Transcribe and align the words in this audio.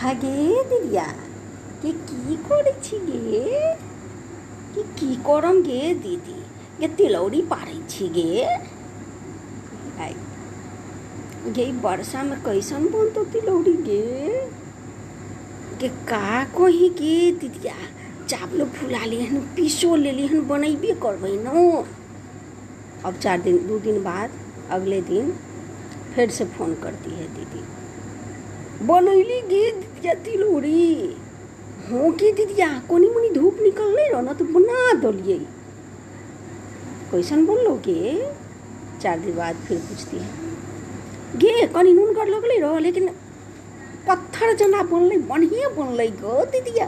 হে 0.00 0.12
দিদিয়া 0.70 1.06
কে 1.82 1.90
কি 2.08 2.34
করেছি 2.48 2.96
গে 3.08 3.44
कि 4.74 4.82
की 4.98 5.14
करम 5.26 5.60
गे 5.62 5.80
दीदी 5.96 6.38
गे 6.80 6.88
तिलौरी 6.96 7.40
पारै 7.50 7.76
छी 7.90 8.06
गे 8.16 8.24
आई 9.98 10.14
गे 11.48 11.64
ई 11.64 11.72
वर्षा 11.84 12.22
में 12.22 12.38
कैसन 12.42 12.82
बनतो 12.94 13.24
तिलौरी 13.32 13.72
गे 13.86 14.02
गे 15.80 15.88
का 16.10 16.42
कही 16.56 16.88
गे 16.98 17.14
दीदिया 17.40 17.76
चावलो 18.26 18.66
फुला 18.74 19.04
लिहन 19.06 19.40
पीसो 19.56 19.94
ले 19.96 20.12
लिहन 20.12 20.46
बनैबे 20.48 20.92
करबै 21.04 21.32
न 21.38 21.64
अब 23.04 23.18
चार 23.18 23.40
दिन 23.42 23.56
दो 23.66 23.78
दिन 23.80 24.02
बाद 24.04 24.38
अगले 24.72 25.00
दिन 25.10 25.32
फिर 26.14 26.30
से 26.38 26.44
फोन 26.56 26.74
करती 26.82 27.14
है 27.14 27.26
दीदी 27.34 27.64
बनैली 28.81 29.41
गे 29.41 29.71
दीदिया 29.71 30.13
तिलौरी? 30.13 31.15
हो 31.91 32.11
कि 32.11 32.31
दीदिया 32.31 32.67
कोनी 32.89 33.09
मुनी 33.09 33.29
धूप 33.29 33.57
निकलने 33.61 34.07
रह, 34.09 34.21
न 34.21 34.33
तो 34.33 34.45
बना 34.45 34.93
दलिए 34.93 35.37
कैसन 37.11 37.45
बोलो 37.45 37.75
गे? 37.75 38.33
चार 39.01 39.19
दिन 39.19 39.35
बाद 39.35 39.55
फिर 39.55 39.77
पूछती 39.77 40.17
है। 40.17 40.29
गे, 41.35 41.67
कनी 41.67 41.93
नून 41.93 42.13
कर 42.13 42.27
लगले 42.27 42.59
रह, 42.59 42.77
लेकिन 42.79 43.07
पत्थर 44.07 44.53
जना 44.53 44.83
बनल 44.83 45.21
बढ़िया 45.21 45.69
बनल 45.69 46.07
गो, 46.07 46.45
दीदिया। 46.45 46.87